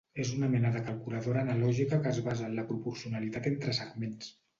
És 0.21 0.29
una 0.35 0.47
mena 0.51 0.69
de 0.75 0.79
calculadora 0.85 1.43
analògica 1.45 1.99
que 2.05 2.09
es 2.13 2.21
basa 2.29 2.47
en 2.47 2.57
la 2.61 2.65
proporcionalitat 2.71 3.51
entre 3.51 3.77
segments. 3.81 4.33